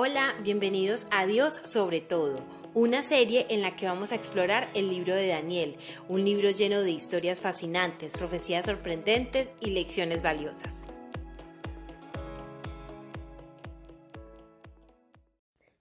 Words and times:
Hola, 0.00 0.36
bienvenidos 0.44 1.08
a 1.10 1.26
Dios 1.26 1.60
sobre 1.64 2.00
todo, 2.00 2.38
una 2.72 3.02
serie 3.02 3.48
en 3.50 3.62
la 3.62 3.74
que 3.74 3.86
vamos 3.86 4.12
a 4.12 4.14
explorar 4.14 4.68
el 4.74 4.90
libro 4.90 5.12
de 5.12 5.26
Daniel, 5.26 5.76
un 6.08 6.24
libro 6.24 6.50
lleno 6.52 6.82
de 6.82 6.92
historias 6.92 7.40
fascinantes, 7.40 8.16
profecías 8.16 8.66
sorprendentes 8.66 9.50
y 9.58 9.70
lecciones 9.70 10.22
valiosas. 10.22 10.88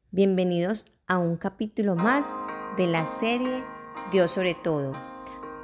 Bienvenidos 0.09 0.88
a 1.05 1.20
un 1.20 1.38
capítulo 1.38 1.95
más 1.95 2.25
de 2.75 2.88
la 2.88 3.05
serie 3.20 3.63
Dios 4.11 4.31
sobre 4.31 4.55
todo, 4.55 4.93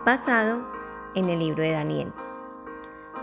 basado 0.06 0.64
en 1.16 1.28
el 1.32 1.40
libro 1.40 1.64
de 1.64 1.72
Daniel. 1.72 2.14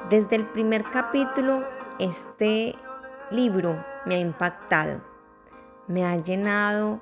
Desde 0.08 0.34
el 0.34 0.46
primer 0.46 0.82
capítulo, 0.82 1.62
este 2.00 2.74
libro 3.30 3.76
me 4.06 4.16
ha 4.16 4.18
impactado, 4.18 5.08
me 5.91 6.04
ha 6.04 6.16
llenado 6.16 7.00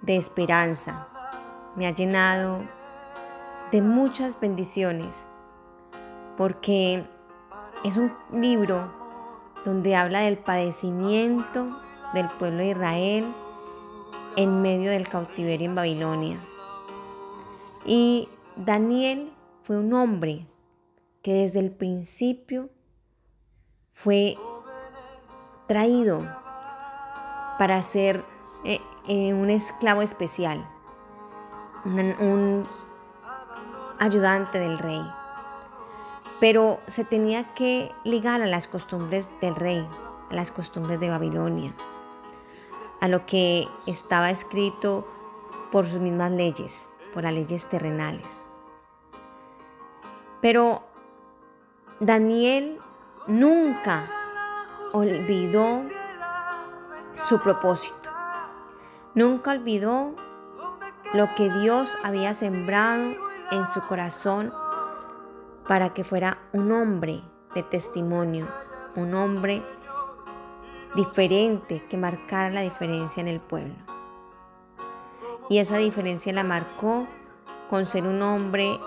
de 0.00 0.16
esperanza, 0.16 1.08
me 1.74 1.88
ha 1.88 1.90
llenado 1.90 2.60
de 3.72 3.82
muchas 3.82 4.38
bendiciones, 4.38 5.26
porque 6.36 7.04
es 7.82 7.96
un 7.96 8.12
libro 8.30 8.94
donde 9.64 9.96
habla 9.96 10.20
del 10.20 10.38
padecimiento 10.38 11.66
del 12.14 12.28
pueblo 12.38 12.58
de 12.58 12.70
Israel 12.70 13.34
en 14.36 14.62
medio 14.62 14.92
del 14.92 15.08
cautiverio 15.08 15.68
en 15.68 15.74
Babilonia. 15.74 16.38
Y 17.84 18.28
Daniel 18.54 19.32
fue 19.64 19.78
un 19.78 19.92
hombre 19.92 20.46
que 21.22 21.32
desde 21.32 21.58
el 21.58 21.72
principio 21.72 22.70
fue 23.90 24.36
traído 25.66 26.22
para 27.58 27.82
ser 27.82 28.24
eh, 28.64 28.80
eh, 29.08 29.32
un 29.32 29.50
esclavo 29.50 30.02
especial, 30.02 30.66
un 31.84 32.66
ayudante 33.98 34.58
del 34.58 34.78
rey. 34.78 35.02
Pero 36.40 36.80
se 36.86 37.04
tenía 37.04 37.54
que 37.54 37.90
ligar 38.04 38.42
a 38.42 38.46
las 38.46 38.68
costumbres 38.68 39.30
del 39.40 39.54
rey, 39.54 39.86
a 40.30 40.34
las 40.34 40.50
costumbres 40.50 41.00
de 41.00 41.08
Babilonia, 41.08 41.74
a 43.00 43.08
lo 43.08 43.24
que 43.24 43.68
estaba 43.86 44.30
escrito 44.30 45.06
por 45.72 45.86
sus 45.86 46.00
mismas 46.00 46.32
leyes, 46.32 46.88
por 47.14 47.22
las 47.22 47.32
leyes 47.32 47.66
terrenales. 47.66 48.48
Pero 50.40 50.82
Daniel 52.00 52.78
nunca 53.26 54.04
olvidó 54.92 55.82
su 57.16 57.40
propósito. 57.40 58.10
Nunca 59.14 59.52
olvidó 59.52 60.14
lo 61.14 61.26
que 61.36 61.50
Dios 61.50 61.96
había 62.04 62.34
sembrado 62.34 63.04
en 63.50 63.66
su 63.66 63.80
corazón 63.86 64.52
para 65.66 65.94
que 65.94 66.04
fuera 66.04 66.38
un 66.52 66.70
hombre 66.72 67.22
de 67.54 67.62
testimonio, 67.62 68.46
un 68.96 69.14
hombre 69.14 69.62
diferente 70.94 71.82
que 71.88 71.96
marcara 71.96 72.50
la 72.50 72.60
diferencia 72.60 73.20
en 73.20 73.28
el 73.28 73.40
pueblo. 73.40 73.74
Y 75.48 75.58
esa 75.58 75.76
diferencia 75.76 76.32
la 76.32 76.42
marcó 76.42 77.06
con 77.70 77.86
ser 77.86 78.06
un 78.06 78.20
hombre 78.22 78.78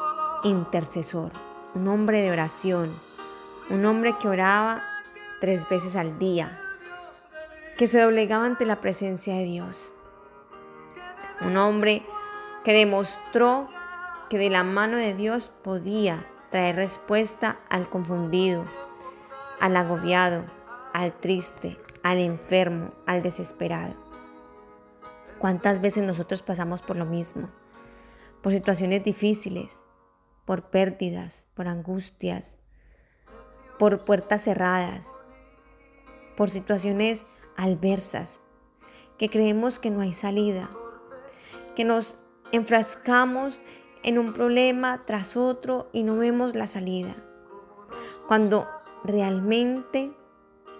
intercesor, 0.44 1.32
un 1.74 1.88
hombre 1.88 2.22
de 2.22 2.32
oración, 2.32 2.94
un 3.70 3.86
hombre 3.86 4.16
que 4.22 4.28
oraba 4.28 4.82
tres 5.40 5.68
veces 5.70 5.96
al 5.96 6.20
día, 6.20 6.60
que 7.80 7.88
se 7.88 8.02
doblegaba 8.02 8.46
ante 8.46 8.66
la 8.66 8.82
presencia 8.82 9.36
de 9.36 9.46
Dios. 9.46 9.94
Un 11.46 11.56
hombre 11.56 12.06
que 12.66 12.74
demostró 12.74 13.70
que 14.30 14.38
de 14.38 14.50
la 14.50 14.66
mano 14.66 14.98
de 14.98 15.14
Dios 15.14 15.48
podía 15.48 16.26
traer 16.52 16.76
respuesta 16.76 17.58
al 17.70 17.88
confundido, 17.88 18.66
al 19.62 19.78
agobiado, 19.78 20.44
al 20.92 21.18
triste, 21.22 21.78
al 22.04 22.18
enfermo, 22.18 22.92
al 23.06 23.24
desesperado. 23.24 23.94
¿Cuántas 25.38 25.80
veces 25.80 26.04
nosotros 26.04 26.44
pasamos 26.44 26.82
por 26.82 26.98
lo 26.98 27.06
mismo? 27.06 27.50
Por 28.44 28.52
situaciones 28.52 29.06
difíciles, 29.06 29.86
por 30.44 30.64
pérdidas, 30.64 31.48
por 31.54 31.70
angustias, 31.70 32.58
por 33.78 34.04
puertas 34.04 34.44
cerradas, 34.44 35.16
por 36.36 36.50
situaciones 36.50 37.26
adversas, 37.64 38.42
que 39.18 39.30
creemos 39.30 39.80
que 39.80 39.92
no 39.92 40.02
hay 40.02 40.14
salida, 40.14 40.70
que 41.76 41.84
nos 41.84 42.18
enfrascamos 42.52 43.60
en 44.04 44.18
un 44.18 44.34
problema 44.34 45.04
tras 45.06 45.36
otro 45.36 45.90
y 45.92 46.04
no 46.04 46.18
vemos 46.18 46.56
la 46.56 46.68
salida. 46.68 47.16
Cuando 48.28 48.66
realmente 49.04 50.12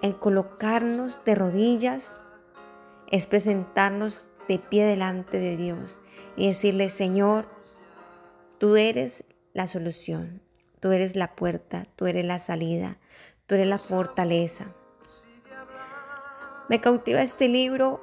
el 0.02 0.18
colocarnos 0.18 1.24
de 1.26 1.36
rodillas 1.36 2.16
es 3.12 3.28
presentarnos 3.28 4.30
de 4.48 4.60
pie 4.60 4.86
delante 4.86 5.40
de 5.40 5.58
Dios 5.58 6.02
y 6.36 6.48
decirle, 6.48 6.90
Señor, 6.90 7.46
tú 8.58 8.78
eres 8.78 9.24
la 9.54 9.68
solución. 9.68 10.42
Tú 10.80 10.94
eres 10.94 11.16
la 11.16 11.36
puerta, 11.36 11.88
tú 11.98 12.08
eres 12.08 12.26
la 12.26 12.40
salida, 12.40 12.98
tú 13.48 13.56
eres 13.56 13.68
la 13.68 13.78
fortaleza. 13.78 14.74
Me 16.70 16.80
cautiva 16.80 17.22
este 17.22 17.48
libro 17.48 18.00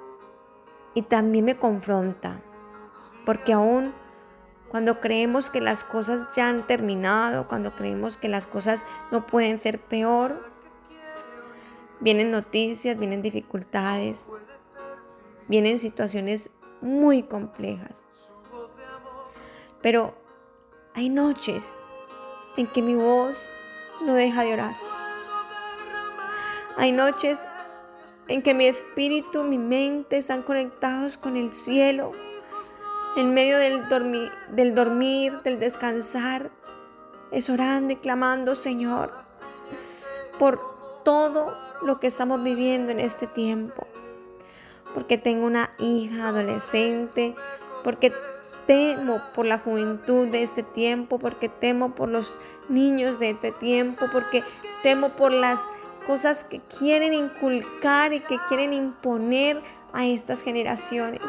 y 0.94 1.03
también 1.03 1.44
me 1.44 1.56
confronta, 1.56 2.41
porque 3.25 3.53
aún 3.53 3.94
cuando 4.69 5.00
creemos 5.00 5.50
que 5.50 5.60
las 5.60 5.84
cosas 5.84 6.34
ya 6.34 6.49
han 6.49 6.66
terminado, 6.66 7.47
cuando 7.47 7.71
creemos 7.71 8.16
que 8.16 8.28
las 8.28 8.47
cosas 8.47 8.84
no 9.12 9.27
pueden 9.27 9.62
ser 9.62 9.81
peor, 9.81 10.43
vienen 12.00 12.31
noticias, 12.31 12.99
vienen 12.99 13.22
dificultades, 13.22 14.27
vienen 15.48 15.78
situaciones 15.78 16.50
muy 16.81 17.22
complejas. 17.22 18.04
Pero 19.81 20.15
hay 20.94 21.09
noches 21.09 21.77
en 22.56 22.66
que 22.66 22.83
mi 22.83 22.97
voz 22.97 23.37
no 24.03 24.15
deja 24.15 24.43
de 24.43 24.54
orar. 24.54 24.75
Hay 26.77 26.93
noches 26.93 27.47
en 28.28 28.42
que 28.42 28.54
mi 28.54 28.66
espíritu, 28.66 29.44
mi 29.44 29.59
mente 29.59 30.19
están 30.19 30.42
conectados 30.42 31.16
con 31.16 31.37
el 31.37 31.54
cielo, 31.54 32.12
en 33.16 33.31
medio 33.31 33.56
del, 33.59 33.88
dormir, 34.75 35.32
del 35.42 35.59
descansar, 35.59 36.50
es 37.31 37.48
orando 37.48 37.92
y 37.92 37.97
clamando, 37.97 38.54
Señor, 38.54 39.10
por 40.38 40.60
todo 41.04 41.56
lo 41.82 41.98
que 41.98 42.09
estamos 42.09 42.42
viviendo 42.42 42.92
en 42.92 43.00
este 43.00 43.26
tiempo. 43.26 43.86
Porque 44.92 45.19
tengo 45.19 45.47
una 45.47 45.70
hija 45.78 46.28
adolescente, 46.28 47.34
porque 47.84 48.12
temo 48.66 49.20
por 49.34 49.47
la 49.47 49.59
juventud 49.59 50.28
de 50.28 50.42
este 50.42 50.62
tiempo, 50.62 51.19
porque 51.19 51.48
temo 51.48 51.94
por 51.94 52.09
los 52.09 52.38
niños 52.69 53.19
de 53.19 53.31
este 53.31 53.53
tiempo, 53.53 54.06
porque 54.12 54.42
temo 54.82 55.09
por 55.10 55.32
las 55.32 55.59
cosas 56.06 56.44
que 56.44 56.60
quieren 56.60 57.12
inculcar 57.12 58.12
y 58.12 58.20
que 58.20 58.38
quieren 58.48 58.72
imponer 58.72 59.62
a 59.92 60.06
estas 60.06 60.42
generaciones. 60.42 61.22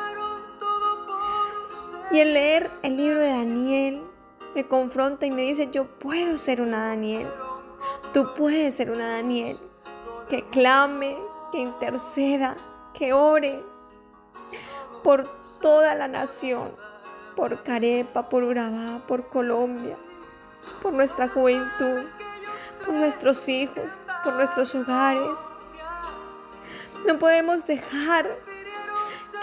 Y 2.11 2.19
el 2.19 2.33
leer 2.33 2.69
el 2.83 2.97
libro 2.97 3.19
de 3.19 3.29
Daniel 3.29 4.01
me 4.55 4.65
confronta 4.65 5.25
y 5.25 5.31
me 5.31 5.41
dice, 5.41 5.69
yo 5.71 5.85
puedo 5.99 6.37
ser 6.37 6.61
una 6.61 6.87
Daniel. 6.87 7.27
Tú 8.13 8.33
puedes 8.37 8.75
ser 8.75 8.91
una 8.91 9.07
Daniel 9.07 9.57
que 10.29 10.43
clame, 10.49 11.17
que 11.51 11.59
interceda, 11.59 12.55
que 12.93 13.13
ore 13.13 13.61
por 15.03 15.27
toda 15.61 15.95
la 15.95 16.07
nación, 16.07 16.71
por 17.35 17.63
Carepa, 17.63 18.29
por 18.29 18.43
Urabá, 18.43 19.01
por 19.07 19.29
Colombia, 19.29 19.95
por 20.81 20.93
nuestra 20.93 21.27
juventud, 21.27 22.05
por 22.87 22.95
nuestros 22.95 23.47
hijos, 23.47 23.91
por 24.23 24.33
nuestros 24.33 24.73
hogares. 24.73 25.37
No 27.05 27.19
podemos 27.19 27.67
dejar 27.67 28.27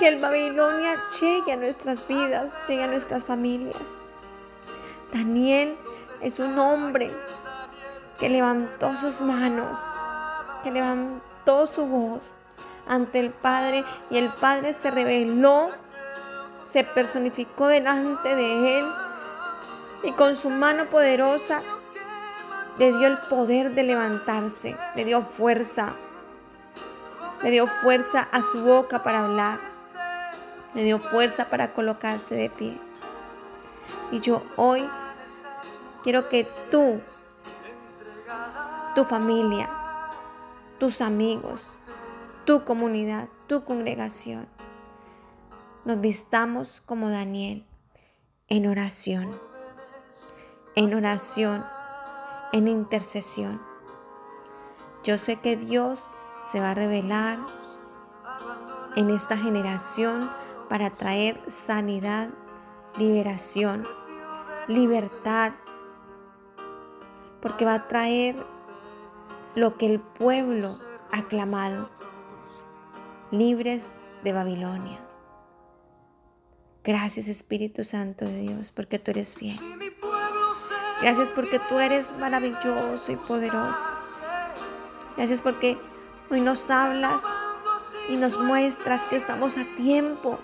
que 0.01 0.09
el 0.09 0.21
Babilonia 0.21 0.97
llegue 1.21 1.53
a 1.53 1.57
nuestras 1.57 2.09
vidas, 2.09 2.51
llegue 2.67 2.83
a 2.83 2.89
nuestras 2.89 3.23
familias. 3.23 3.81
Daniel 5.13 5.77
es 6.21 6.41
un 6.41 6.59
hombre 6.59 7.13
que 8.19 8.29
levantó 8.29 8.97
sus 8.97 9.21
manos, 9.21 9.79
que 10.65 10.73
levantó 10.73 11.69
su 11.69 11.87
voz 11.87 12.35
ante 12.89 13.21
el 13.21 13.31
Padre 13.31 13.85
y 14.11 14.17
el 14.17 14.33
Padre 14.35 14.75
se 14.75 14.91
reveló 14.91 15.71
se 16.75 16.83
personificó 16.83 17.69
delante 17.69 18.35
de 18.35 18.81
él 18.81 18.87
y 20.03 20.11
con 20.11 20.35
su 20.35 20.51
mano 20.51 20.87
poderosa 20.87 21.63
le 22.79 22.93
dio 22.93 23.07
el 23.07 23.19
poder 23.19 23.75
de 23.75 23.85
levantarse, 23.85 24.77
le 24.97 25.05
dio 25.05 25.23
fuerza, 25.23 25.95
le 27.43 27.51
dio 27.51 27.67
fuerza 27.67 28.27
a 28.33 28.43
su 28.43 28.65
boca 28.65 29.03
para 29.03 29.25
hablar, 29.25 29.61
le 30.75 30.83
dio 30.83 30.99
fuerza 30.99 31.45
para 31.51 31.73
colocarse 31.73 32.35
de 32.35 32.51
pie. 32.51 32.79
Y 34.11 34.21
yo 34.21 34.43
hoy 34.57 34.89
quiero 36.03 36.29
que 36.29 36.47
tú, 36.71 37.01
tu 38.95 39.05
familia, 39.05 39.69
tus 40.79 41.01
amigos, 41.01 41.81
tu 42.45 42.65
comunidad, 42.65 43.29
tu 43.47 43.65
congregación, 43.65 44.49
nos 45.85 46.01
vistamos 46.01 46.83
como 46.87 47.11
Daniel 47.11 47.67
en 48.49 48.67
oración, 48.67 49.39
en 50.75 50.95
oración, 50.95 51.65
en 52.55 52.69
intercesión. 52.69 53.61
Yo 55.03 55.19
sé 55.19 55.41
que 55.41 55.57
Dios 55.57 56.01
se 56.53 56.61
va 56.61 56.71
a 56.71 56.75
revelar 56.75 57.41
en 58.95 59.11
esta 59.11 59.37
generación 59.37 60.31
para 60.69 60.91
traer 60.91 61.41
sanidad, 61.51 62.31
liberación, 62.97 63.83
libertad, 64.69 65.53
porque 67.43 67.65
va 67.65 67.75
a 67.75 67.89
traer 67.89 68.37
lo 69.57 69.77
que 69.77 69.87
el 69.87 69.99
pueblo 69.99 70.71
ha 71.11 71.25
clamado, 71.25 71.91
libres 73.33 73.83
de 74.23 74.33
Babilonia. 74.33 75.01
Gracias 76.85 77.27
Espíritu 77.27 77.83
Santo 77.83 78.25
de 78.25 78.43
Dios, 78.43 78.71
porque 78.71 79.01
tú 79.01 79.11
eres 79.11 79.35
fiel. 79.35 79.59
Gracias 81.01 81.31
porque 81.33 81.59
tú 81.69 81.79
eres 81.79 82.19
maravilloso 82.19 83.13
y 83.13 83.17
poderoso. 83.17 83.75
Gracias 85.17 85.41
porque 85.41 85.79
hoy 86.31 86.41
nos 86.41 86.71
hablas 86.71 87.23
y 88.09 88.17
nos 88.17 88.39
muestras 88.39 89.03
que 89.03 89.17
estamos 89.17 89.57
a 89.57 89.65
tiempo 89.77 90.39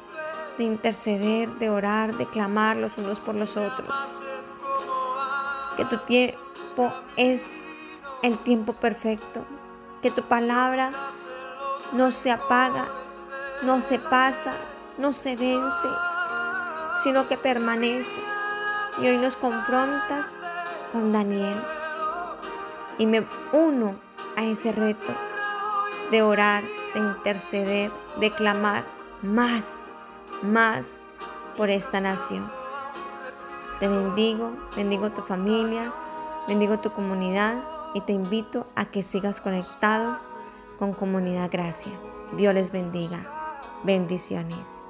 de 0.59 0.65
interceder, 0.65 1.49
de 1.59 1.71
orar, 1.71 2.15
de 2.15 2.27
clamar 2.27 2.77
los 2.77 2.97
unos 2.99 3.21
por 3.21 3.35
los 3.35 3.57
otros. 3.57 4.23
Que 5.77 5.85
tu 5.87 5.99
tiempo 5.99 6.93
es 7.17 7.55
el 8.23 8.37
tiempo 8.39 8.73
perfecto. 8.73 9.45
Que 10.03 10.11
tu 10.11 10.23
palabra 10.23 10.91
no 11.93 12.11
se 12.11 12.31
apaga, 12.31 12.89
no 13.63 13.81
se 13.81 13.99
pasa, 13.99 14.53
no 14.99 15.13
se 15.13 15.37
vence, 15.37 15.89
sino 17.03 17.27
que 17.29 17.37
permanece. 17.37 18.21
Y 18.99 19.07
hoy 19.07 19.19
nos 19.19 19.37
confrontas 19.37 20.41
con 20.93 21.13
Daniel. 21.13 21.57
Y 22.99 23.07
me 23.07 23.27
uno 23.53 23.95
a 24.37 24.45
ese 24.45 24.73
reto 24.73 25.13
de 26.11 26.23
orar, 26.23 26.63
de 26.95 27.01
interceder, 27.01 27.91
de 28.19 28.31
clamar 28.31 28.85
más, 29.23 29.65
más 30.43 30.97
por 31.57 31.71
esta 31.71 32.01
nación. 32.01 32.51
Te 33.79 33.89
bendigo, 33.89 34.53
bendigo 34.77 35.11
tu 35.11 35.23
familia, 35.23 35.93
bendigo 36.47 36.79
tu 36.81 36.93
comunidad 36.93 37.55
y 37.95 38.03
te 38.03 38.13
invito 38.13 38.67
a 38.75 38.85
que 38.85 39.03
sigas 39.03 39.41
conectado 39.41 40.19
con 40.79 40.93
Comunidad 40.93 41.51
Gracia. 41.51 41.93
Dios 42.37 42.55
les 42.55 42.73
bendiga. 42.73 43.19
Bendiciones. 43.85 44.90